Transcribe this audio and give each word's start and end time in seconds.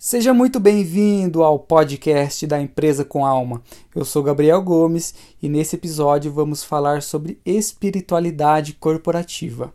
Seja 0.00 0.32
muito 0.32 0.60
bem-vindo 0.60 1.42
ao 1.42 1.58
podcast 1.58 2.46
da 2.46 2.60
Empresa 2.60 3.04
com 3.04 3.26
Alma. 3.26 3.60
Eu 3.92 4.04
sou 4.04 4.22
Gabriel 4.22 4.62
Gomes 4.62 5.12
e 5.42 5.48
nesse 5.48 5.74
episódio 5.74 6.32
vamos 6.32 6.62
falar 6.62 7.02
sobre 7.02 7.40
espiritualidade 7.44 8.74
corporativa. 8.74 9.74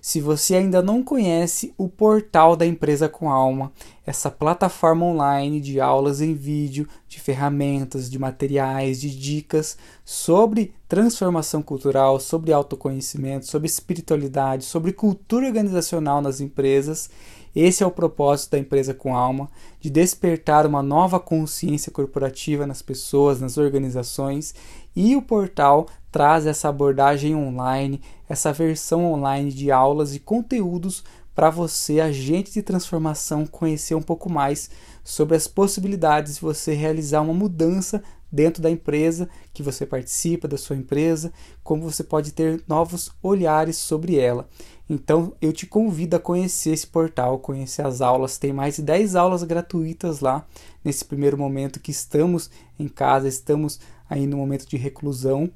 Se 0.00 0.20
você 0.20 0.54
ainda 0.54 0.80
não 0.80 1.02
conhece 1.02 1.74
o 1.76 1.88
portal 1.88 2.54
da 2.54 2.64
Empresa 2.64 3.08
com 3.08 3.28
Alma, 3.28 3.72
essa 4.06 4.30
plataforma 4.30 5.04
online 5.04 5.60
de 5.60 5.80
aulas 5.80 6.20
em 6.20 6.32
vídeo, 6.32 6.88
de 7.08 7.18
ferramentas, 7.18 8.08
de 8.08 8.20
materiais, 8.20 9.00
de 9.00 9.10
dicas 9.10 9.76
sobre 10.04 10.72
transformação 10.88 11.60
cultural, 11.60 12.20
sobre 12.20 12.52
autoconhecimento, 12.52 13.46
sobre 13.46 13.66
espiritualidade, 13.66 14.64
sobre 14.64 14.92
cultura 14.92 15.44
organizacional 15.46 16.22
nas 16.22 16.40
empresas, 16.40 17.10
esse 17.56 17.82
é 17.82 17.86
o 17.86 17.90
propósito 17.90 18.50
da 18.50 18.58
empresa 18.58 18.92
com 18.92 19.16
alma, 19.16 19.50
de 19.80 19.88
despertar 19.88 20.66
uma 20.66 20.82
nova 20.82 21.18
consciência 21.18 21.90
corporativa 21.90 22.66
nas 22.66 22.82
pessoas, 22.82 23.40
nas 23.40 23.56
organizações, 23.56 24.54
e 24.94 25.16
o 25.16 25.22
portal 25.22 25.86
traz 26.12 26.44
essa 26.44 26.68
abordagem 26.68 27.34
online, 27.34 28.02
essa 28.28 28.52
versão 28.52 29.10
online 29.10 29.50
de 29.50 29.70
aulas 29.70 30.14
e 30.14 30.20
conteúdos 30.20 31.02
para 31.34 31.48
você, 31.48 31.98
agente 31.98 32.52
de 32.52 32.60
transformação, 32.60 33.46
conhecer 33.46 33.94
um 33.94 34.02
pouco 34.02 34.28
mais 34.28 34.68
sobre 35.02 35.34
as 35.34 35.46
possibilidades 35.46 36.34
de 36.34 36.40
você 36.42 36.74
realizar 36.74 37.22
uma 37.22 37.32
mudança 37.32 38.02
dentro 38.30 38.62
da 38.62 38.70
empresa 38.70 39.28
que 39.52 39.62
você 39.62 39.86
participa, 39.86 40.48
da 40.48 40.58
sua 40.58 40.76
empresa, 40.76 41.32
como 41.62 41.82
você 41.82 42.04
pode 42.04 42.32
ter 42.32 42.62
novos 42.66 43.10
olhares 43.22 43.76
sobre 43.76 44.18
ela. 44.18 44.48
Então 44.88 45.34
eu 45.40 45.52
te 45.52 45.66
convido 45.66 46.16
a 46.16 46.20
conhecer 46.20 46.70
esse 46.70 46.86
portal, 46.86 47.38
conhecer 47.38 47.84
as 47.84 48.00
aulas. 48.00 48.38
Tem 48.38 48.52
mais 48.52 48.76
de 48.76 48.82
10 48.82 49.16
aulas 49.16 49.42
gratuitas 49.42 50.20
lá 50.20 50.46
nesse 50.84 51.04
primeiro 51.04 51.36
momento 51.36 51.80
que 51.80 51.90
estamos 51.90 52.50
em 52.78 52.88
casa, 52.88 53.26
estamos 53.28 53.80
aí 54.08 54.26
no 54.26 54.36
momento 54.36 54.66
de 54.68 54.76
reclusão. 54.76 55.50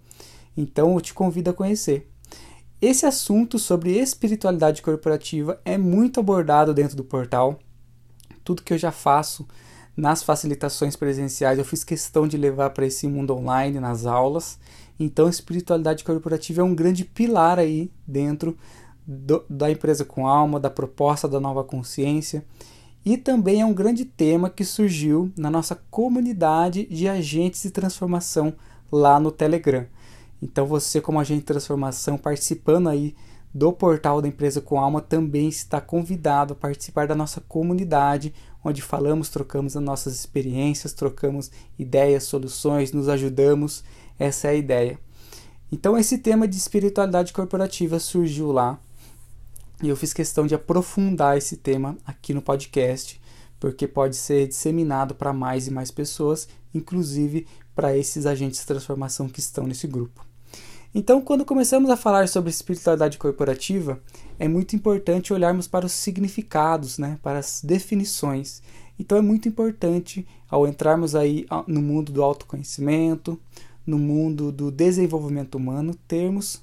Então 0.57 0.95
eu 0.95 1.01
te 1.01 1.15
convido 1.15 1.51
a 1.51 1.55
conhecer. 1.55 2.09
Esse 2.81 3.05
assunto 3.05 3.59
sobre 3.59 3.99
espiritualidade 3.99 4.81
corporativa 4.81 5.61
é 5.65 5.77
muito 5.77 6.19
abordado 6.19 6.73
dentro 6.73 6.97
do 6.97 7.05
portal. 7.05 7.59
Tudo 8.43 8.63
que 8.63 8.73
eu 8.73 8.79
já 8.79 8.91
faço 8.91 9.47
nas 9.97 10.23
facilitações 10.23 10.97
presenciais, 10.97 11.59
eu 11.59 11.65
fiz 11.65 11.85
questão 11.85 12.27
de 12.27 12.37
levar 12.37 12.71
para 12.71 12.87
esse 12.87 13.07
mundo 13.07 13.35
online 13.35 13.81
nas 13.81 14.07
aulas. 14.07 14.59
Então, 14.99 15.29
espiritualidade 15.29 16.05
corporativa 16.05 16.61
é 16.61 16.65
um 16.65 16.75
grande 16.75 17.05
pilar 17.05 17.59
aí 17.59 17.91
dentro 18.07 18.57
do, 19.07 19.45
da 19.49 19.71
empresa 19.71 20.05
com 20.05 20.27
alma, 20.27 20.61
da 20.61 20.71
proposta 20.71 21.29
da 21.29 21.41
nova 21.41 21.65
consciência. 21.65 22.45
E 23.05 23.17
também 23.17 23.61
é 23.63 23.65
um 23.65 23.73
grande 23.73 24.05
tema 24.05 24.51
que 24.51 24.65
surgiu 24.65 25.33
na 25.37 25.51
nossa 25.51 25.75
comunidade 25.91 26.85
de 26.87 27.09
agentes 27.09 27.63
de 27.63 27.71
transformação 27.71 28.53
lá 28.93 29.19
no 29.19 29.33
Telegram. 29.33 29.87
Então 30.43 30.67
você, 30.67 31.01
como 31.01 31.19
agente 31.19 31.41
de 31.41 31.47
transformação, 31.47 32.19
participando 32.19 32.89
aí 32.89 33.15
do 33.53 33.73
portal 33.73 34.23
da 34.23 34.29
empresa 34.29 34.61
com 34.61 34.79
alma, 34.79 35.01
também 35.01 35.49
está 35.49 35.81
convidado 35.81 36.53
a 36.53 36.57
participar 36.57 37.09
da 37.09 37.15
nossa 37.15 37.41
comunidade, 37.41 38.33
onde 38.65 38.81
falamos, 38.81 39.29
trocamos 39.29 39.77
as 39.77 39.83
nossas 39.83 40.15
experiências, 40.15 40.93
trocamos 40.93 41.51
ideias, 41.79 42.25
soluções, 42.25 42.93
nos 42.93 43.09
ajudamos. 43.09 43.83
Essa 44.19 44.49
é 44.49 44.51
a 44.51 44.55
ideia. 44.55 44.99
Então 45.73 45.97
esse 45.99 46.19
tema 46.19 46.47
de 46.47 46.57
espiritualidade 46.57 47.33
corporativa 47.33 47.99
surgiu 47.99 48.53
lá 48.53 48.79
e 49.83 49.89
eu 49.89 49.97
fiz 49.97 50.13
questão 50.13 50.47
de 50.47 50.55
aprofundar 50.55 51.39
esse 51.39 51.57
tema 51.57 51.97
aqui 52.05 52.35
no 52.35 52.43
podcast, 52.43 53.21
porque 53.59 53.89
pode 53.89 54.17
ser 54.17 54.47
disseminado 54.47 55.15
para 55.15 55.33
mais 55.33 55.67
e 55.67 55.71
mais 55.71 55.91
pessoas, 55.91 56.49
inclusive 56.75 57.47
para 57.75 57.97
esses 57.97 58.27
agentes 58.27 58.61
de 58.61 58.67
transformação 58.67 59.29
que 59.29 59.41
estão 59.41 59.67
nesse 59.67 59.87
grupo. 59.87 60.30
Então, 60.93 61.21
quando 61.21 61.45
começamos 61.45 61.89
a 61.89 61.97
falar 61.97 62.29
sobre 62.29 62.51
espiritualidade 62.51 63.17
corporativa, 63.17 64.01
é 64.41 64.49
muito 64.49 64.75
importante 64.75 65.33
olharmos 65.33 65.69
para 65.69 65.87
os 65.87 65.93
significados, 65.93 66.99
né, 66.99 67.17
para 67.23 67.39
as 67.39 67.61
definições. 67.63 68.61
Então, 68.99 69.17
é 69.17 69.21
muito 69.21 69.49
importante, 69.49 70.27
ao 70.49 70.67
entrarmos 70.67 71.15
aí 71.15 71.47
no 71.69 71.81
mundo 71.81 72.11
do 72.11 72.25
autoconhecimento, 72.25 73.39
no 73.87 73.99
mundo 73.99 74.51
do 74.51 74.71
desenvolvimento 74.71 75.55
humano, 75.55 75.95
termos 76.09 76.63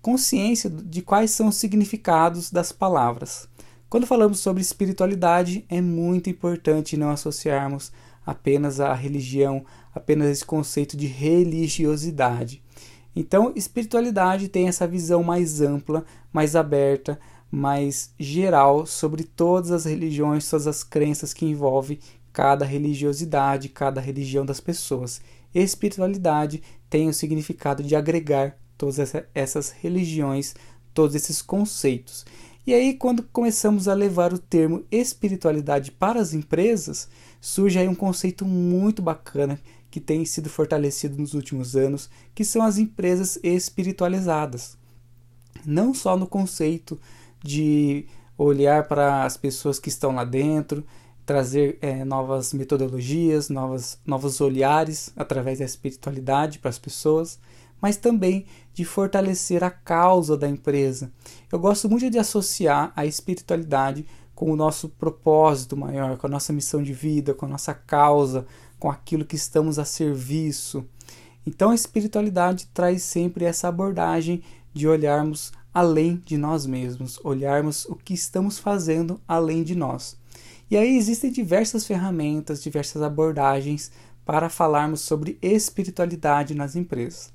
consciência 0.00 0.68
de 0.68 1.00
quais 1.00 1.30
são 1.30 1.46
os 1.46 1.54
significados 1.56 2.50
das 2.50 2.72
palavras. 2.72 3.48
Quando 3.88 4.06
falamos 4.06 4.40
sobre 4.40 4.62
espiritualidade, 4.62 5.64
é 5.68 5.80
muito 5.80 6.28
importante 6.28 6.96
não 6.96 7.10
associarmos 7.10 7.92
apenas 8.26 8.80
a 8.80 8.92
religião, 8.94 9.64
apenas 9.94 10.28
esse 10.28 10.44
conceito 10.44 10.96
de 10.96 11.06
religiosidade. 11.06 12.62
Então, 13.14 13.52
espiritualidade 13.54 14.48
tem 14.48 14.68
essa 14.68 14.86
visão 14.86 15.22
mais 15.22 15.60
ampla, 15.60 16.04
mais 16.32 16.56
aberta, 16.56 17.18
mais 17.50 18.14
geral 18.18 18.86
sobre 18.86 19.24
todas 19.24 19.70
as 19.70 19.84
religiões, 19.84 20.48
todas 20.48 20.66
as 20.66 20.82
crenças 20.82 21.34
que 21.34 21.44
envolvem 21.44 21.98
cada 22.32 22.64
religiosidade, 22.64 23.68
cada 23.68 24.00
religião 24.00 24.46
das 24.46 24.60
pessoas. 24.60 25.20
Espiritualidade 25.54 26.62
tem 26.88 27.08
o 27.08 27.12
significado 27.12 27.82
de 27.82 27.94
agregar 27.94 28.56
todas 28.78 28.98
essas 29.34 29.70
religiões, 29.70 30.54
todos 30.94 31.14
esses 31.14 31.42
conceitos. 31.42 32.24
E 32.66 32.72
aí, 32.72 32.94
quando 32.94 33.22
começamos 33.24 33.86
a 33.86 33.94
levar 33.94 34.32
o 34.32 34.38
termo 34.38 34.84
espiritualidade 34.90 35.90
para 35.90 36.20
as 36.20 36.32
empresas, 36.32 37.08
surge 37.40 37.78
aí 37.78 37.88
um 37.88 37.94
conceito 37.94 38.44
muito 38.44 39.02
bacana 39.02 39.58
que 39.92 40.00
tem 40.00 40.24
sido 40.24 40.48
fortalecido 40.48 41.18
nos 41.18 41.34
últimos 41.34 41.76
anos, 41.76 42.08
que 42.34 42.46
são 42.46 42.62
as 42.62 42.78
empresas 42.78 43.38
espiritualizadas. 43.42 44.78
Não 45.66 45.92
só 45.92 46.16
no 46.16 46.26
conceito 46.26 46.98
de 47.44 48.06
olhar 48.38 48.88
para 48.88 49.26
as 49.26 49.36
pessoas 49.36 49.78
que 49.78 49.90
estão 49.90 50.12
lá 50.12 50.24
dentro, 50.24 50.82
trazer 51.26 51.76
é, 51.82 52.06
novas 52.06 52.54
metodologias, 52.54 53.50
novas, 53.50 53.98
novos 54.06 54.40
olhares 54.40 55.12
através 55.14 55.58
da 55.58 55.66
espiritualidade 55.66 56.58
para 56.58 56.70
as 56.70 56.78
pessoas, 56.78 57.38
mas 57.78 57.98
também 57.98 58.46
de 58.72 58.86
fortalecer 58.86 59.62
a 59.62 59.70
causa 59.70 60.38
da 60.38 60.48
empresa. 60.48 61.12
Eu 61.52 61.58
gosto 61.58 61.86
muito 61.86 62.08
de 62.08 62.18
associar 62.18 62.94
a 62.96 63.04
espiritualidade 63.04 64.06
com 64.34 64.50
o 64.50 64.56
nosso 64.56 64.88
propósito 64.88 65.76
maior, 65.76 66.16
com 66.16 66.26
a 66.26 66.30
nossa 66.30 66.50
missão 66.50 66.82
de 66.82 66.94
vida, 66.94 67.34
com 67.34 67.44
a 67.44 67.48
nossa 67.50 67.74
causa, 67.74 68.46
com 68.82 68.90
aquilo 68.90 69.24
que 69.24 69.36
estamos 69.36 69.78
a 69.78 69.84
serviço. 69.84 70.84
Então 71.46 71.70
a 71.70 71.74
espiritualidade 71.76 72.66
traz 72.74 73.04
sempre 73.04 73.44
essa 73.44 73.68
abordagem 73.68 74.42
de 74.74 74.88
olharmos 74.88 75.52
além 75.72 76.20
de 76.24 76.36
nós 76.36 76.66
mesmos, 76.66 77.16
olharmos 77.22 77.84
o 77.84 77.94
que 77.94 78.12
estamos 78.12 78.58
fazendo 78.58 79.20
além 79.28 79.62
de 79.62 79.76
nós. 79.76 80.16
E 80.68 80.76
aí 80.76 80.96
existem 80.96 81.30
diversas 81.30 81.86
ferramentas, 81.86 82.60
diversas 82.60 83.02
abordagens 83.02 83.92
para 84.24 84.48
falarmos 84.48 85.00
sobre 85.02 85.38
espiritualidade 85.40 86.52
nas 86.52 86.74
empresas. 86.74 87.32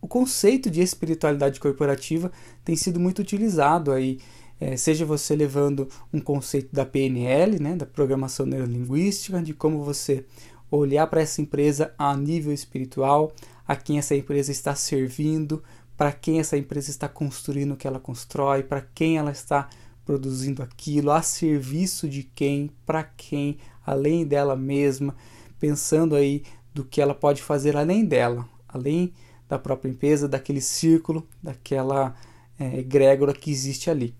O 0.00 0.06
conceito 0.06 0.70
de 0.70 0.82
espiritualidade 0.82 1.58
corporativa 1.58 2.30
tem 2.64 2.76
sido 2.76 3.00
muito 3.00 3.18
utilizado 3.18 3.90
aí, 3.90 4.20
é, 4.62 4.76
seja 4.76 5.04
você 5.04 5.34
levando 5.34 5.88
um 6.12 6.20
conceito 6.20 6.72
da 6.72 6.86
PNL, 6.86 7.58
né, 7.58 7.74
da 7.74 7.84
programação 7.84 8.46
neurolinguística, 8.46 9.42
de 9.42 9.52
como 9.52 9.82
você 9.82 10.24
olhar 10.70 11.08
para 11.08 11.20
essa 11.20 11.42
empresa 11.42 11.92
a 11.98 12.16
nível 12.16 12.52
espiritual, 12.52 13.32
a 13.66 13.74
quem 13.74 13.98
essa 13.98 14.14
empresa 14.14 14.52
está 14.52 14.72
servindo, 14.76 15.64
para 15.96 16.12
quem 16.12 16.38
essa 16.38 16.56
empresa 16.56 16.90
está 16.90 17.08
construindo 17.08 17.72
o 17.72 17.76
que 17.76 17.88
ela 17.88 17.98
constrói, 17.98 18.62
para 18.62 18.80
quem 18.80 19.18
ela 19.18 19.32
está 19.32 19.68
produzindo 20.04 20.62
aquilo, 20.62 21.10
a 21.10 21.22
serviço 21.22 22.08
de 22.08 22.22
quem, 22.22 22.70
para 22.86 23.02
quem, 23.02 23.58
além 23.84 24.24
dela 24.24 24.54
mesma, 24.54 25.16
pensando 25.58 26.14
aí 26.14 26.44
do 26.72 26.84
que 26.84 27.00
ela 27.00 27.14
pode 27.14 27.42
fazer 27.42 27.76
além 27.76 28.04
dela, 28.04 28.48
além 28.68 29.12
da 29.48 29.58
própria 29.58 29.90
empresa, 29.90 30.28
daquele 30.28 30.60
círculo, 30.60 31.26
daquela 31.42 32.14
é, 32.58 32.78
egrégora 32.78 33.34
que 33.34 33.50
existe 33.50 33.90
ali. 33.90 34.14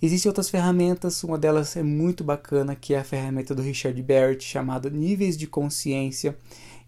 Existem 0.00 0.28
outras 0.28 0.50
ferramentas, 0.50 1.24
uma 1.24 1.38
delas 1.38 1.74
é 1.76 1.82
muito 1.82 2.22
bacana, 2.22 2.76
que 2.76 2.92
é 2.92 2.98
a 2.98 3.04
ferramenta 3.04 3.54
do 3.54 3.62
Richard 3.62 4.00
Barrett, 4.02 4.44
chamada 4.44 4.90
Níveis 4.90 5.36
de 5.36 5.46
Consciência. 5.46 6.36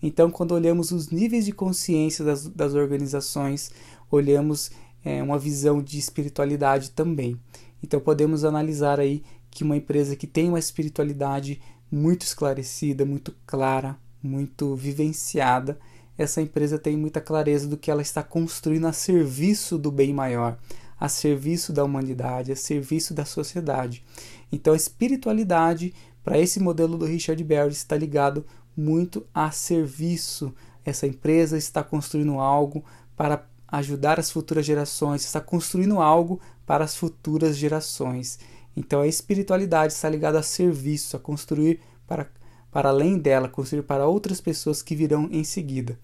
Então, 0.02 0.31
quando 0.31 0.52
olhamos 0.52 0.93
os 0.93 1.08
níveis 1.08 1.46
de 1.46 1.52
consciência 1.52 2.25
das, 2.25 2.46
das 2.46 2.75
organizações, 2.75 3.72
olhamos 4.10 4.70
é, 5.05 5.22
uma 5.22 5.38
visão 5.38 5.82
de 5.82 5.99
espiritualidade 5.99 6.90
também. 6.90 7.40
Então, 7.82 7.99
podemos 7.99 8.44
analisar 8.44 9.00
aí 9.00 9.22
que 9.50 9.64
uma 9.64 9.76
empresa 9.76 10.14
que 10.14 10.26
tem 10.26 10.50
uma 10.50 10.58
espiritualidade 10.58 11.60
muito 11.90 12.22
esclarecida, 12.22 13.06
muito 13.06 13.34
clara, 13.46 13.96
muito 14.22 14.76
vivenciada, 14.76 15.78
essa 16.16 16.43
empresa 16.43 16.78
tem 16.78 16.96
muita 16.96 17.20
clareza 17.20 17.69
do 17.69 17.76
que 17.76 17.90
ela 17.90 18.02
está 18.02 18.22
construindo 18.22 18.87
a 18.87 18.93
serviço 18.93 19.78
do 19.78 19.90
bem 19.90 20.12
maior, 20.12 20.58
a 20.98 21.08
serviço 21.08 21.72
da 21.72 21.84
humanidade, 21.84 22.52
a 22.52 22.56
serviço 22.56 23.14
da 23.14 23.24
sociedade. 23.24 24.04
Então, 24.50 24.72
a 24.72 24.76
espiritualidade, 24.76 25.94
para 26.24 26.38
esse 26.38 26.58
modelo 26.60 26.98
do 26.98 27.06
Richard 27.06 27.42
Berry, 27.44 27.72
está 27.72 27.96
ligado 27.96 28.44
muito 28.76 29.26
a 29.34 29.50
serviço. 29.50 30.54
Essa 30.84 31.06
empresa 31.06 31.56
está 31.56 31.82
construindo 31.82 32.38
algo 32.38 32.84
para 33.16 33.46
ajudar 33.68 34.18
as 34.18 34.30
futuras 34.30 34.64
gerações, 34.64 35.24
está 35.24 35.40
construindo 35.40 36.00
algo 36.00 36.40
para 36.66 36.84
as 36.84 36.96
futuras 36.96 37.56
gerações. 37.56 38.38
Então, 38.76 39.00
a 39.00 39.06
espiritualidade 39.06 39.92
está 39.92 40.08
ligada 40.08 40.38
a 40.38 40.42
serviço, 40.42 41.16
a 41.16 41.20
construir 41.20 41.80
para, 42.06 42.30
para 42.70 42.88
além 42.88 43.18
dela, 43.18 43.48
construir 43.48 43.82
para 43.82 44.06
outras 44.06 44.40
pessoas 44.40 44.82
que 44.82 44.94
virão 44.94 45.28
em 45.30 45.44
seguida. 45.44 45.98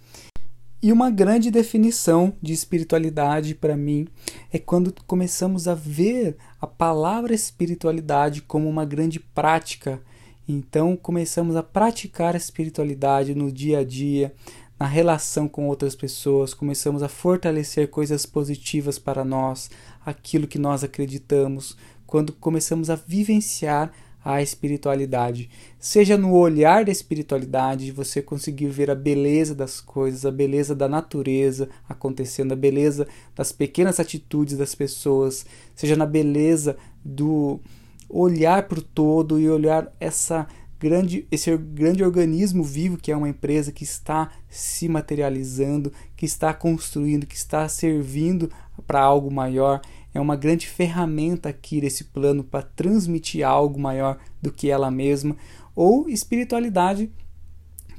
E 0.84 0.92
uma 0.92 1.10
grande 1.10 1.50
definição 1.50 2.34
de 2.42 2.52
espiritualidade 2.52 3.54
para 3.54 3.74
mim 3.74 4.06
é 4.52 4.58
quando 4.58 4.94
começamos 5.06 5.66
a 5.66 5.74
ver 5.74 6.36
a 6.60 6.66
palavra 6.66 7.32
espiritualidade 7.32 8.42
como 8.42 8.68
uma 8.68 8.84
grande 8.84 9.18
prática. 9.18 9.98
Então 10.46 10.94
começamos 10.94 11.56
a 11.56 11.62
praticar 11.62 12.34
a 12.34 12.36
espiritualidade 12.36 13.34
no 13.34 13.50
dia 13.50 13.78
a 13.78 13.82
dia, 13.82 14.34
na 14.78 14.84
relação 14.84 15.48
com 15.48 15.68
outras 15.68 15.96
pessoas, 15.96 16.52
começamos 16.52 17.02
a 17.02 17.08
fortalecer 17.08 17.88
coisas 17.88 18.26
positivas 18.26 18.98
para 18.98 19.24
nós, 19.24 19.70
aquilo 20.04 20.46
que 20.46 20.58
nós 20.58 20.84
acreditamos, 20.84 21.78
quando 22.06 22.30
começamos 22.30 22.90
a 22.90 22.94
vivenciar 22.94 23.90
a 24.24 24.40
espiritualidade. 24.40 25.50
Seja 25.78 26.16
no 26.16 26.32
olhar 26.32 26.84
da 26.84 26.90
espiritualidade, 26.90 27.92
você 27.92 28.22
conseguir 28.22 28.68
ver 28.68 28.90
a 28.90 28.94
beleza 28.94 29.54
das 29.54 29.80
coisas, 29.80 30.24
a 30.24 30.30
beleza 30.30 30.74
da 30.74 30.88
natureza 30.88 31.68
acontecendo, 31.86 32.52
a 32.52 32.56
beleza 32.56 33.06
das 33.36 33.52
pequenas 33.52 34.00
atitudes 34.00 34.56
das 34.56 34.74
pessoas, 34.74 35.44
seja 35.74 35.94
na 35.94 36.06
beleza 36.06 36.76
do 37.04 37.60
olhar 38.08 38.66
para 38.66 38.78
o 38.78 38.82
todo 38.82 39.38
e 39.38 39.50
olhar 39.50 39.92
essa 40.00 40.46
grande, 40.78 41.26
esse 41.30 41.54
grande 41.56 42.02
organismo 42.02 42.62
vivo 42.62 42.96
que 42.96 43.12
é 43.12 43.16
uma 43.16 43.28
empresa 43.28 43.72
que 43.72 43.84
está 43.84 44.30
se 44.48 44.88
materializando, 44.88 45.92
que 46.16 46.24
está 46.24 46.54
construindo, 46.54 47.26
que 47.26 47.36
está 47.36 47.68
servindo 47.68 48.50
para 48.86 49.00
algo 49.00 49.30
maior 49.30 49.80
é 50.14 50.20
uma 50.20 50.36
grande 50.36 50.68
ferramenta 50.68 51.48
aqui 51.48 51.80
desse 51.80 52.04
plano 52.04 52.44
para 52.44 52.62
transmitir 52.62 53.44
algo 53.44 53.78
maior 53.80 54.16
do 54.40 54.52
que 54.52 54.70
ela 54.70 54.90
mesma, 54.90 55.36
ou 55.74 56.08
espiritualidade 56.08 57.10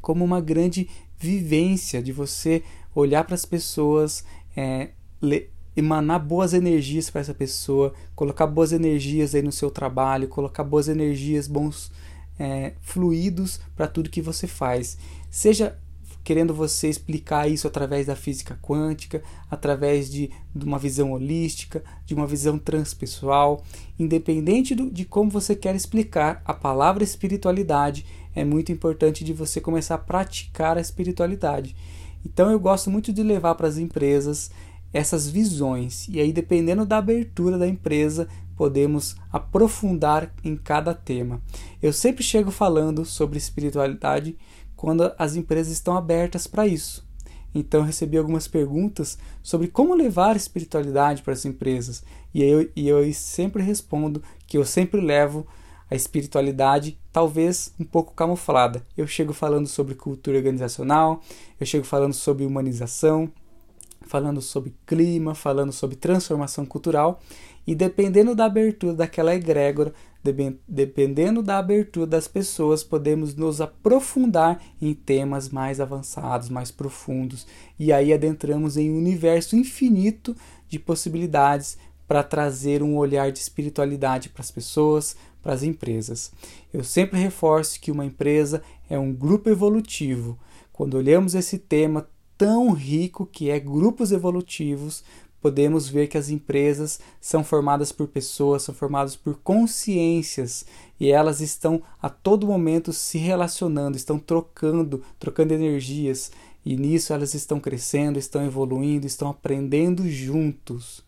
como 0.02 0.24
uma 0.24 0.40
grande 0.40 0.90
vivência 1.18 2.02
de 2.02 2.14
você 2.14 2.64
olhar 2.94 3.26
para 3.26 3.36
as 3.36 3.44
pessoas, 3.44 4.24
é, 4.56 4.92
emanar 5.76 6.20
boas 6.26 6.54
energias 6.54 7.10
para 7.10 7.22
essa 7.22 7.34
pessoa, 7.34 7.94
colocar 8.16 8.48
boas 8.48 8.72
energias 8.72 9.36
aí 9.36 9.42
no 9.42 9.52
seu 9.52 9.70
trabalho, 9.70 10.30
colocar 10.30 10.64
boas 10.64 10.88
energias, 10.88 11.48
bons 11.48 11.92
é, 12.40 12.74
fluidos 12.82 13.60
para 13.76 13.88
tudo 13.88 14.10
que 14.10 14.22
você 14.22 14.48
faz. 14.48 14.98
Seja 15.30 15.78
querendo 16.25 16.56
você 16.56 16.89
explicar 16.89 17.48
isso 17.48 17.68
através 17.68 18.07
da 18.07 18.16
física 18.16 18.57
quântica, 18.60 19.22
através 19.50 20.10
de, 20.10 20.31
de 20.56 20.66
uma 20.66 20.80
visão 20.80 21.12
holística, 21.12 21.83
de 22.04 22.16
uma 22.16 22.25
visão 22.25 22.57
transpessoal. 22.57 23.63
Independente 23.98 24.74
do, 24.74 24.89
de 24.89 25.06
como 25.06 25.30
você 25.30 25.56
quer 25.56 25.75
explicar, 25.75 26.42
a 26.44 26.51
palavra 26.51 27.04
espiritualidade 27.04 28.07
é 28.33 28.44
muito 28.44 28.72
importante 28.72 29.24
de 29.24 29.33
você 29.33 29.62
começar 29.62 29.95
a 29.95 30.00
praticar 30.00 30.80
a 30.80 30.81
espiritualidade. 30.81 31.75
Então 32.25 32.50
eu 32.50 32.60
gosto 32.60 32.89
muito 32.89 33.13
de 33.13 33.21
levar 33.21 33.54
para 33.54 33.68
as 33.68 33.78
empresas 33.78 34.50
essas 34.92 35.30
visões 35.30 36.07
e 36.10 36.19
aí 36.19 36.33
dependendo 36.33 36.86
da 36.86 36.98
abertura 36.98 37.57
da 37.57 37.68
empresa 37.68 38.28
podemos 38.56 39.16
aprofundar 39.31 40.33
em 40.44 40.56
cada 40.56 40.94
tema. 40.94 41.39
Eu 41.83 41.94
sempre 41.94 42.24
chego 42.24 42.50
falando 42.50 43.06
sobre 43.06 43.38
espiritualidade 43.38 44.36
quando 44.86 45.12
as 45.18 45.36
empresas 45.36 45.74
estão 45.74 45.98
abertas 45.98 46.46
para 46.46 46.68
isso. 46.68 47.04
Então 47.56 47.80
eu 47.80 47.86
recebi 47.88 48.20
algumas 48.20 48.48
perguntas 48.48 49.18
sobre 49.42 49.68
como 49.68 49.96
levar 49.96 50.36
espiritualidade 50.36 51.24
para 51.24 51.34
as 51.34 51.44
empresas 51.44 52.04
e 52.32 52.44
eu, 52.44 52.70
e 52.76 52.88
eu 52.88 53.12
sempre 53.12 53.64
respondo 53.64 54.22
que 54.46 54.60
eu 54.60 54.64
sempre 54.64 55.02
levo 55.02 55.48
a 55.90 55.96
espiritualidade, 55.96 57.00
talvez 57.12 57.74
um 57.80 57.84
pouco 57.84 58.14
camuflada. 58.14 58.86
Eu 58.96 59.08
chego 59.08 59.34
falando 59.34 59.66
sobre 59.66 59.96
cultura 59.96 60.38
organizacional, 60.38 61.20
eu 61.60 61.66
chego 61.66 61.84
falando 61.84 62.14
sobre 62.14 62.46
humanização, 62.46 63.31
falando 64.06 64.42
sobre 64.42 64.74
clima, 64.86 65.36
falando 65.36 65.72
sobre 65.72 65.96
transformação 65.96 66.66
cultural 66.66 67.22
e 67.68 67.74
dependendo 67.74 68.36
da 68.36 68.46
abertura 68.46 68.94
daquela 68.94 69.34
egrégora, 69.34 69.94
dependendo 70.68 71.42
da 71.42 71.57
abertura 71.57 72.07
das 72.07 72.28
pessoas, 72.28 72.84
podemos 72.84 73.36
nos 73.36 73.62
aprofundar 73.62 74.62
em 74.81 74.94
temas 74.94 75.50
mais 75.50 75.80
avançados, 75.80 76.50
mais 76.50 76.72
profundos, 76.72 77.46
e 77.78 77.92
aí 77.92 78.13
adentramos 78.13 78.78
em 78.78 78.90
um 78.90 78.98
universo 78.98 79.56
infinito 79.56 80.36
de 80.68 80.80
possibilidades 80.80 81.78
para 82.07 82.24
trazer 82.24 82.84
um 82.84 82.96
olhar 82.98 83.31
de 83.31 83.40
espiritualidade 83.40 84.30
para 84.30 84.42
as 84.42 84.52
pessoas, 84.52 85.16
para 85.42 85.54
as 85.54 85.63
empresas. 85.63 86.31
Eu 86.74 86.84
sempre 86.84 87.19
reforço 87.19 87.80
que 87.80 87.92
uma 87.92 88.06
empresa 88.06 88.62
é 88.90 88.98
um 88.98 89.13
grupo 89.13 89.50
evolutivo. 89.50 90.38
Quando 90.72 90.96
olhamos 90.96 91.36
esse 91.36 91.57
tema 91.57 92.07
tão 92.38 92.72
rico 92.72 93.26
que 93.26 93.50
é 93.50 93.60
grupos 93.60 94.12
evolutivos, 94.12 95.04
podemos 95.42 95.88
ver 95.88 96.08
que 96.08 96.18
as 96.18 96.30
empresas 96.30 97.00
são 97.22 97.44
formadas 97.44 97.92
por 97.92 98.08
pessoas, 98.08 98.64
são 98.64 98.74
formadas 98.74 99.16
por 99.16 99.36
consciências 99.44 100.66
e 101.00 101.12
elas 101.12 101.40
estão 101.40 101.84
a 102.02 102.10
todo 102.10 102.48
momento 102.48 102.92
se 102.92 103.18
relacionando, 103.18 103.96
estão 103.96 104.18
trocando, 104.18 105.04
trocando 105.20 105.54
energias 105.54 106.32
e 106.66 106.76
nisso 106.76 107.14
elas 107.14 107.36
estão 107.36 107.60
crescendo, 107.60 108.18
estão 108.18 108.44
evoluindo, 108.44 109.06
estão 109.06 109.30
aprendendo 109.30 110.10
juntos. 110.10 111.04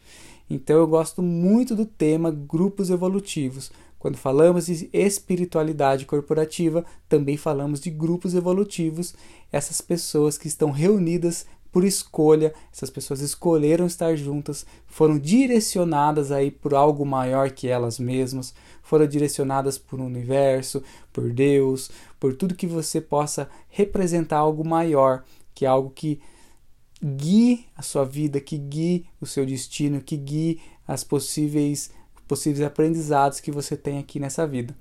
Então 0.49 0.77
eu 0.77 0.87
gosto 0.87 1.21
muito 1.21 1.75
do 1.75 1.85
tema 1.85 2.29
grupos 2.29 2.89
evolutivos. 2.91 3.71
Quando 3.99 4.17
falamos 4.17 4.67
de 4.67 4.89
espiritualidade 4.93 6.05
corporativa, 6.05 6.85
também 7.09 7.35
falamos 7.35 7.79
de 7.79 7.89
grupos 7.89 8.35
evolutivos, 8.35 9.15
essas 9.51 9.81
pessoas 9.81 10.37
que 10.37 10.47
estão 10.47 10.71
reunidas 10.71 11.45
por 11.71 11.83
escolha, 11.83 12.53
essas 12.71 12.89
pessoas 12.89 13.21
escolheram 13.21 13.85
estar 13.85 14.15
juntas, 14.15 14.65
foram 14.87 15.19
direcionadas 15.19 16.31
aí 16.31 16.49
por 16.49 16.73
algo 16.73 17.05
maior 17.05 17.51
que 17.51 17.67
elas 17.67 17.99
mesmas, 17.99 18.53
foram 18.81 19.05
direcionadas 19.05 19.77
por 19.77 19.99
um 19.99 20.05
universo, 20.05 20.81
por 21.11 21.31
Deus, 21.31 21.91
por 22.19 22.35
tudo 22.35 22.55
que 22.55 22.67
você 22.67 23.01
possa 23.01 23.49
representar 23.69 24.37
algo 24.37 24.65
maior, 24.65 25.23
que 25.53 25.65
é 25.65 25.67
algo 25.67 25.89
que 25.89 26.19
guie 27.03 27.65
a 27.75 27.81
sua 27.81 28.05
vida, 28.05 28.39
que 28.39 28.57
guie 28.57 29.05
o 29.21 29.25
seu 29.25 29.45
destino, 29.45 30.01
que 30.01 30.17
guie 30.17 30.59
as 30.87 31.03
possíveis 31.03 31.91
possíveis 32.27 32.65
aprendizados 32.65 33.39
que 33.39 33.51
você 33.51 33.75
tem 33.75 33.99
aqui 33.99 34.19
nessa 34.19 34.45
vida. 34.45 34.75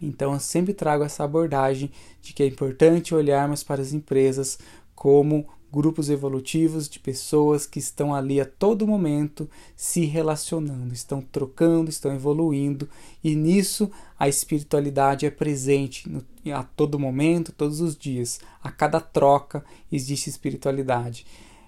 Então 0.00 0.32
eu 0.32 0.40
sempre 0.40 0.74
trago 0.74 1.04
essa 1.04 1.22
abordagem 1.22 1.90
de 2.20 2.32
que 2.32 2.42
é 2.42 2.46
importante 2.46 3.14
olharmos 3.14 3.62
para 3.62 3.80
as 3.80 3.92
empresas 3.92 4.58
como 4.94 5.46
grupos 5.72 6.10
evolutivos 6.10 6.86
de 6.86 6.98
pessoas 7.00 7.64
que 7.64 7.78
estão 7.78 8.14
ali 8.14 8.38
a 8.38 8.44
todo 8.44 8.86
momento 8.86 9.48
se 9.74 10.04
relacionando, 10.04 10.92
estão 10.92 11.22
trocando, 11.22 11.88
estão 11.88 12.14
evoluindo, 12.14 12.86
e 13.24 13.34
nisso 13.34 13.90
a 14.18 14.28
espiritualidade 14.28 15.24
é 15.24 15.30
presente 15.30 16.10
no, 16.10 16.22
a 16.54 16.62
todo 16.62 16.98
momento, 16.98 17.52
todos 17.52 17.80
os 17.80 17.96
dias. 17.96 18.38
A 18.62 18.70
cada 18.70 19.00
troca 19.00 19.64
existe 19.90 20.28
espiritualidade. 20.28 21.24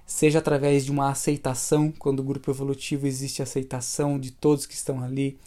Seja 0.07 0.39
através 0.39 0.85
de 0.85 0.91
uma 0.91 1.11
aceitação, 1.11 1.93
quando 1.99 2.21
o 2.21 2.25
grupo 2.25 2.51
evolutivo 2.51 3.07
existe 3.07 3.43
aceitação 3.43 4.19
de 4.19 4.31
todos 4.31 4.67
que 4.67 4.75
estão 4.75 5.03
ali. 5.03 5.39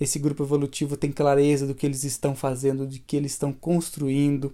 Esse 0.00 0.18
grupo 0.18 0.42
evolutivo 0.42 0.96
tem 0.96 1.10
clareza 1.10 1.66
do 1.66 1.74
que 1.74 1.86
eles 1.86 2.04
estão 2.04 2.34
fazendo, 2.34 2.86
de 2.86 2.98
que 2.98 3.16
eles 3.16 3.32
estão 3.32 3.52
construindo 3.52 4.52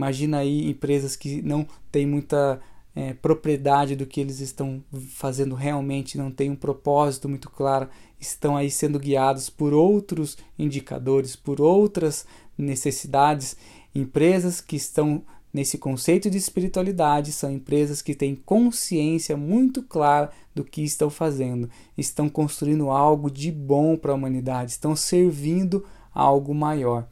Imagina 0.00 0.38
aí 0.38 0.70
empresas 0.70 1.14
que 1.14 1.42
não 1.42 1.66
têm 1.92 2.06
muita 2.06 2.58
é, 2.94 3.12
propriedade 3.12 3.94
do 3.94 4.06
que 4.06 4.18
eles 4.18 4.40
estão 4.40 4.82
fazendo 5.10 5.54
realmente, 5.54 6.16
não 6.16 6.30
têm 6.30 6.50
um 6.50 6.56
propósito 6.56 7.28
muito 7.28 7.50
claro, 7.50 7.86
estão 8.18 8.56
aí 8.56 8.70
sendo 8.70 8.98
guiados 8.98 9.50
por 9.50 9.74
outros 9.74 10.38
indicadores, 10.58 11.36
por 11.36 11.60
outras 11.60 12.24
necessidades. 12.56 13.56
Empresas 13.94 14.60
que 14.60 14.76
estão 14.76 15.22
nesse 15.52 15.78
conceito 15.78 16.30
de 16.30 16.38
espiritualidade 16.38 17.32
são 17.32 17.50
empresas 17.50 18.00
que 18.00 18.14
têm 18.14 18.34
consciência 18.34 19.36
muito 19.36 19.82
clara 19.82 20.30
do 20.54 20.64
que 20.64 20.82
estão 20.82 21.10
fazendo, 21.10 21.68
estão 21.96 22.28
construindo 22.28 22.90
algo 22.90 23.30
de 23.30 23.50
bom 23.50 23.96
para 23.96 24.12
a 24.12 24.14
humanidade, 24.14 24.72
estão 24.72 24.94
servindo 24.94 25.86
a 26.14 26.22
algo 26.22 26.54
maior. 26.54 27.06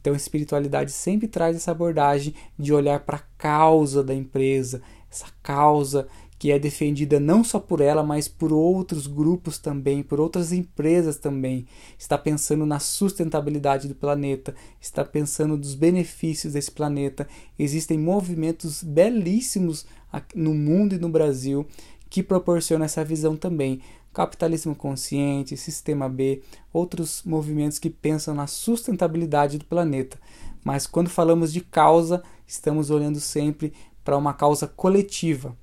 Então, 0.00 0.14
a 0.14 0.16
espiritualidade 0.16 0.90
sempre 0.90 1.28
traz 1.28 1.54
essa 1.54 1.70
abordagem 1.70 2.34
de 2.58 2.72
olhar 2.72 3.00
para 3.00 3.18
a 3.18 3.22
causa 3.38 4.02
da 4.02 4.12
empresa, 4.12 4.82
essa 5.08 5.26
causa 5.42 6.08
que 6.42 6.50
é 6.50 6.58
defendida 6.58 7.20
não 7.20 7.44
só 7.44 7.60
por 7.60 7.80
ela, 7.80 8.02
mas 8.02 8.26
por 8.26 8.52
outros 8.52 9.06
grupos 9.06 9.58
também, 9.58 10.02
por 10.02 10.18
outras 10.18 10.50
empresas 10.50 11.16
também. 11.16 11.68
Está 11.96 12.18
pensando 12.18 12.66
na 12.66 12.80
sustentabilidade 12.80 13.86
do 13.86 13.94
planeta, 13.94 14.52
está 14.80 15.04
pensando 15.04 15.56
nos 15.56 15.76
benefícios 15.76 16.54
desse 16.54 16.72
planeta. 16.72 17.28
Existem 17.56 17.96
movimentos 17.96 18.82
belíssimos 18.82 19.86
no 20.34 20.52
mundo 20.52 20.96
e 20.96 20.98
no 20.98 21.08
Brasil 21.08 21.64
que 22.10 22.24
proporcionam 22.24 22.86
essa 22.86 23.04
visão 23.04 23.36
também. 23.36 23.80
Capitalismo 24.12 24.74
consciente, 24.74 25.56
Sistema 25.56 26.08
B, 26.08 26.42
outros 26.72 27.22
movimentos 27.24 27.78
que 27.78 27.88
pensam 27.88 28.34
na 28.34 28.48
sustentabilidade 28.48 29.58
do 29.58 29.64
planeta. 29.64 30.18
Mas 30.64 30.88
quando 30.88 31.08
falamos 31.08 31.52
de 31.52 31.60
causa, 31.60 32.20
estamos 32.44 32.90
olhando 32.90 33.20
sempre 33.20 33.72
para 34.02 34.16
uma 34.16 34.34
causa 34.34 34.66
coletiva 34.66 35.56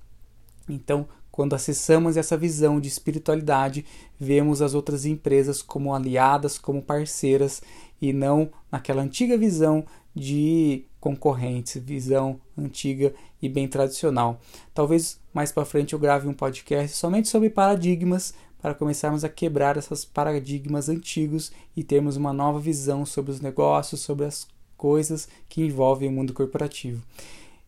então, 0.70 1.08
quando 1.32 1.54
acessamos 1.54 2.18
essa 2.18 2.36
visão 2.36 2.80
de 2.80 2.88
espiritualidade, 2.88 3.86
vemos 4.20 4.62
as 4.62 4.74
outras 4.74 5.06
empresas 5.06 5.62
como 5.62 5.94
aliadas, 5.94 6.58
como 6.58 6.82
parceiras 6.82 7.62
e 8.02 8.12
não 8.12 8.50
naquela 8.72 9.02
antiga 9.02 9.38
visão 9.38 9.86
de 10.14 10.84
concorrentes, 11.00 11.82
visão 11.82 12.40
antiga 12.58 13.14
e 13.42 13.48
bem 13.48 13.68
tradicional. 13.68 14.42
Talvez 14.74 15.20
mais 15.34 15.52
para 15.52 15.66
frente 15.66 15.94
eu 15.94 16.00
grave 16.00 16.28
um 16.28 16.34
podcast 16.34 16.98
somente 16.98 17.30
sobre 17.30 17.50
paradigmas 17.50 18.34
para 18.62 18.74
começarmos 18.74 19.24
a 19.24 19.30
quebrar 19.30 19.78
esses 19.78 20.04
paradigmas 20.04 20.90
antigos 20.90 21.52
e 21.76 21.84
termos 21.84 22.18
uma 22.18 22.34
nova 22.34 22.60
visão 22.60 23.06
sobre 23.06 23.32
os 23.32 23.40
negócios, 23.40 24.02
sobre 24.02 24.26
as 24.26 24.46
coisas 24.76 25.28
que 25.48 25.64
envolvem 25.64 26.10
o 26.10 26.12
mundo 26.12 26.34
corporativo. 26.34 27.02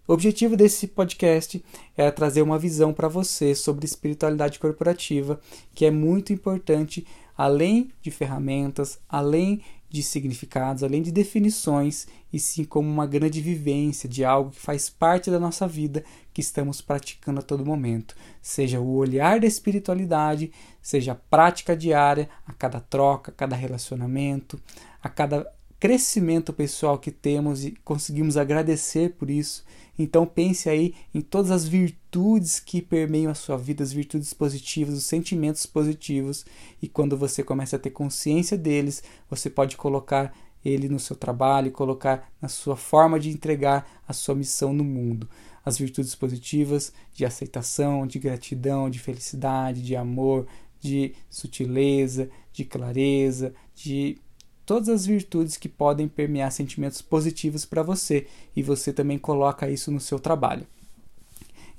O 0.08 0.14
objetivo 0.14 0.58
desse 0.58 0.88
podcast 0.88 1.64
é 1.96 2.10
trazer 2.10 2.42
uma 2.42 2.58
visão 2.58 2.92
para 2.92 3.08
você 3.08 3.54
sobre 3.54 3.86
espiritualidade 3.86 4.60
corporativa, 4.60 5.40
que 5.76 5.86
é 5.86 5.92
muito 5.92 6.34
importante, 6.34 7.06
além 7.38 7.92
de 8.02 8.10
ferramentas, 8.10 9.00
além 9.08 9.62
de 9.92 10.02
significados, 10.02 10.84
além 10.84 11.02
de 11.02 11.12
definições, 11.12 12.08
e 12.32 12.40
sim 12.40 12.64
como 12.64 12.90
uma 12.90 13.06
grande 13.06 13.42
vivência 13.42 14.08
de 14.08 14.24
algo 14.24 14.52
que 14.52 14.60
faz 14.60 14.90
parte 14.90 15.30
da 15.30 15.40
nossa 15.40 15.68
vida 15.68 16.04
que 16.34 16.40
estamos 16.40 16.82
praticando 16.82 17.42
a 17.42 17.44
todo 17.44 17.66
momento. 17.66 18.16
Seja 18.42 18.80
o 18.80 18.96
olhar 18.96 19.40
da 19.40 19.48
espiritualidade, 19.48 20.52
seja 20.82 21.12
a 21.12 21.16
prática 21.16 21.76
diária, 21.76 22.30
a 22.48 22.54
cada 22.54 22.80
troca, 22.80 23.32
a 23.32 23.36
cada 23.36 23.56
relacionamento, 23.56 24.60
a 25.04 25.10
cada 25.10 25.46
crescimento 25.82 26.54
pessoal 26.54 27.00
que 27.00 27.10
temos 27.10 27.66
e 27.66 27.72
conseguimos 27.84 28.38
agradecer 28.38 29.16
por 29.16 29.32
isso. 29.32 29.66
Então 29.98 30.28
pense 30.28 30.70
aí 30.70 30.94
em 31.12 31.22
todas 31.22 31.50
as 31.50 31.68
virtudes 31.68 32.60
que 32.60 32.84
permeiam 32.84 33.32
a 33.32 33.36
sua 33.36 33.58
vida, 33.58 33.84
as 33.84 33.92
virtudes 33.92 34.32
positivas, 34.32 34.94
os 34.94 35.06
sentimentos 35.06 35.66
positivos, 35.66 36.46
e 36.80 36.88
quando 36.88 37.18
você 37.18 37.42
começa 37.42 37.78
a 37.78 37.80
ter 37.80 37.90
consciência 37.90 38.56
deles, 38.56 39.02
você 39.28 39.50
pode 39.50 39.76
colocar 39.76 40.32
ele 40.64 40.88
no 40.88 41.00
seu 41.00 41.16
trabalho, 41.16 41.72
colocar 41.72 42.32
na 42.40 42.48
sua 42.48 42.78
forma 42.78 43.20
de 43.20 43.32
entregar 43.32 44.04
a 44.08 44.14
sua 44.14 44.36
missão 44.36 44.72
no 44.72 44.84
mundo. 44.84 45.28
As 45.66 45.80
virtudes 45.80 46.14
positivas 46.14 46.94
de 47.12 47.26
aceitação, 47.26 48.06
de 48.06 48.20
gratidão, 48.20 48.88
de 48.88 49.00
felicidade, 49.00 49.82
de 49.82 49.96
amor, 49.96 50.46
de 50.80 51.16
sutileza, 51.28 52.30
de 52.54 52.66
clareza, 52.66 53.52
de 53.74 54.20
todas 54.66 54.90
as 54.90 55.06
virtudes 55.06 55.58
que 55.58 55.70
podem 55.70 56.08
permear 56.08 56.52
sentimentos 56.52 57.02
positivos 57.02 57.66
para 57.66 57.84
você 57.84 58.28
e 58.56 58.62
você 58.62 58.94
também 58.94 59.18
coloca 59.18 59.70
isso 59.70 59.92
no 59.92 60.00
seu 60.00 60.20
trabalho. 60.20 60.66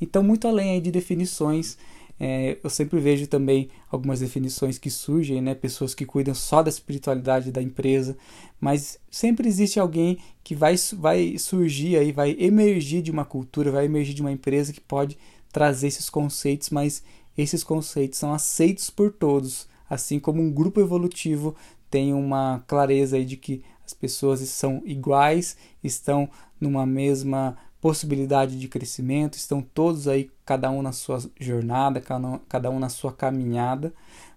Então, 0.00 0.22
muito 0.22 0.48
além 0.48 0.82
de 0.82 0.90
definições, 0.90 1.78
é, 2.18 2.58
eu 2.62 2.70
sempre 2.70 3.00
vejo 3.00 3.26
também 3.26 3.68
algumas 3.90 4.20
definições 4.20 4.78
que 4.78 4.90
surgem, 4.90 5.40
né? 5.40 5.54
Pessoas 5.54 5.94
que 5.94 6.04
cuidam 6.06 6.34
só 6.34 6.62
da 6.62 6.68
espiritualidade 6.68 7.50
da 7.50 7.62
empresa, 7.62 8.16
mas 8.60 8.98
sempre 9.10 9.48
existe 9.48 9.80
alguém 9.80 10.18
que 10.44 10.54
vai, 10.54 10.76
vai 10.96 11.36
surgir 11.38 11.96
aí, 11.96 12.12
vai 12.12 12.36
emergir 12.38 13.02
de 13.02 13.10
uma 13.10 13.24
cultura, 13.24 13.70
vai 13.70 13.86
emergir 13.86 14.14
de 14.14 14.20
uma 14.20 14.32
empresa 14.32 14.72
que 14.72 14.80
pode 14.80 15.18
trazer 15.52 15.88
esses 15.88 16.08
conceitos, 16.08 16.70
mas 16.70 17.02
esses 17.36 17.64
conceitos 17.64 18.18
são 18.18 18.32
aceitos 18.32 18.90
por 18.90 19.12
todos, 19.12 19.66
assim 19.88 20.18
como 20.18 20.40
um 20.40 20.50
grupo 20.50 20.80
evolutivo 20.80 21.56
tem 21.92 22.14
uma 22.14 22.64
clareza 22.66 23.16
aí 23.16 23.24
de 23.26 23.36
que 23.36 23.62
as 23.84 23.92
pessoas 23.92 24.40
são 24.40 24.80
iguais, 24.86 25.58
estão 25.84 26.26
numa 26.58 26.86
mesma 26.86 27.54
possibilidade 27.82 28.58
de 28.58 28.66
crescimento, 28.66 29.34
estão 29.34 29.60
todos 29.60 30.08
aí, 30.08 30.30
cada 30.46 30.70
um 30.70 30.80
na 30.80 30.92
sua 30.92 31.18
jornada, 31.38 32.00
cada 32.48 32.70
um 32.70 32.78
na 32.78 32.88
sua 32.88 33.12
caminhada, 33.12 33.92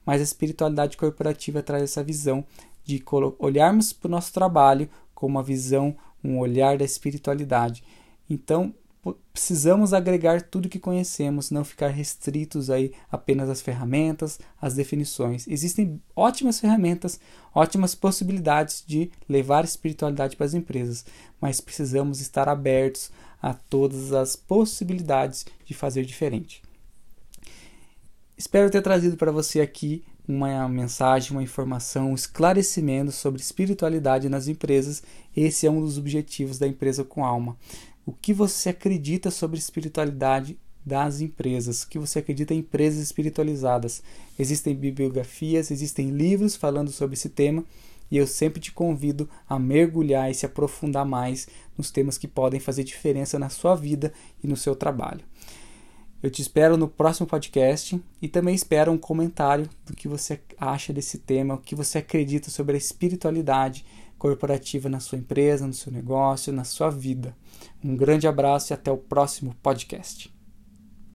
mas 0.06 0.20
a 0.20 0.24
espiritualidade 0.26 0.98
corporativa 0.98 1.64
traz 1.64 1.84
essa 1.84 2.04
visão 2.04 2.44
de 2.84 3.02
olharmos 3.40 3.94
para 3.94 4.10
o 4.10 4.12
nosso 4.12 4.34
trabalho 4.34 4.90
com 5.14 5.26
uma 5.26 5.42
visão, 5.42 5.96
um 6.22 6.38
olhar 6.40 6.78
da 6.78 6.84
espiritualidade. 6.84 7.86
Então, 8.30 8.74
precisamos 9.32 9.94
agregar 9.94 10.42
tudo 10.42 10.70
que 10.70 10.80
conhecemos, 10.80 11.52
não 11.52 11.64
ficar 11.64 11.90
restritos 11.90 12.70
aí 12.70 12.92
apenas 13.12 13.50
às 13.50 13.62
ferramentas, 13.62 14.40
às 14.60 14.74
definições. 14.74 15.48
Existem 15.48 16.02
ótimas 16.16 16.60
ferramentas, 16.60 17.20
ótimas 17.54 17.94
possibilidades 17.94 18.84
de 18.86 19.12
levar 19.30 19.64
espiritualidade 19.64 20.36
para 20.36 20.46
as 20.46 20.54
empresas, 20.54 21.06
mas 21.40 21.62
precisamos 21.62 22.20
estar 22.20 22.50
abertos 22.50 23.12
a 23.42 23.54
todas 23.54 24.12
as 24.12 24.36
possibilidades 24.36 25.46
de 25.66 25.74
fazer 25.74 26.06
diferente. 26.06 26.64
Espero 28.38 28.72
ter 28.72 28.82
trazido 28.82 29.16
para 29.16 29.32
você 29.32 29.62
aqui 29.62 30.04
uma 30.28 30.68
mensagem, 30.68 31.32
uma 31.32 31.44
informação, 31.44 32.12
um 32.12 32.16
esclarecimento 32.16 33.12
sobre 33.12 33.40
espiritualidade 33.40 34.28
nas 34.28 34.48
empresas. 34.48 35.04
Esse 35.38 35.68
é 35.68 35.72
um 35.72 35.80
dos 35.80 35.98
objetivos 36.00 36.58
da 36.58 36.68
empresa 36.68 37.04
com 37.04 37.24
alma 37.24 37.56
o 38.06 38.14
que 38.14 38.34
você 38.34 38.70
acredita 38.70 39.32
sobre 39.32 39.58
espiritualidade 39.58 40.58
das 40.86 41.20
empresas, 41.20 41.82
o 41.82 41.90
que 41.90 41.98
você 41.98 42.20
acredita 42.20 42.54
em 42.54 42.60
empresas 42.60 43.02
espiritualizadas. 43.02 44.04
Existem 44.38 44.76
bibliografias, 44.76 45.72
existem 45.72 46.12
livros 46.12 46.56
falando 46.56 46.92
sobre 46.92 47.16
esse 47.16 47.30
tema 47.30 47.66
e 48.12 48.18
eu 48.18 48.28
sempre 48.28 48.62
te 48.62 48.72
convido 48.72 49.28
a 49.50 49.58
mergulhar 49.58 50.30
e 50.30 50.36
se 50.36 50.46
aprofundar 50.46 51.06
mais 51.06 51.48
nos 51.76 51.90
temas 51.90 52.18
que 52.18 52.28
podem 52.28 52.60
fazer 52.60 52.84
diferença 52.84 53.40
na 53.40 53.50
sua 53.50 53.76
vida 53.76 54.14
e 54.44 54.48
no 54.48 54.56
seu 54.56 54.76
trabalho. 54.76 55.22
Eu 56.22 56.32
te 56.32 56.42
espero 56.42 56.78
no 56.78 56.88
próximo 56.88 57.28
podcast 57.28 58.02
e 58.22 58.28
também 58.28 58.56
espero 58.56 58.92
um 58.92 58.98
comentário 58.98 59.70
do 59.86 59.96
que 59.96 60.08
você 60.08 60.40
acha 60.58 60.94
desse 60.94 61.20
tema, 61.20 61.56
o 61.56 61.60
que 61.60 61.76
você 61.76 61.98
acredita 61.98 62.50
sobre 62.50 62.76
a 62.76 62.78
espiritualidade 62.78 63.86
corporativa 64.26 64.90
na 64.90 65.00
sua 65.00 65.20
empresa, 65.20 65.68
no 65.68 65.74
seu 65.74 65.92
negócio, 65.92 66.52
na 66.52 66.64
sua 66.64 66.90
vida. 66.90 67.38
Um 67.84 67.96
grande 67.96 68.28
abraço 68.28 68.72
e 68.72 68.74
até 68.74 68.92
o 68.92 68.98
próximo 68.98 69.56
podcast. 69.62 70.35